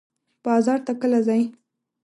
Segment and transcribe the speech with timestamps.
[0.43, 1.41] بازار ته کله ځئ؟